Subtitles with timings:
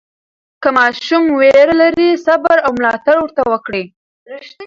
[0.61, 3.83] که ماشوم ویره لري، صبر او ملاتړ ورته وکړئ.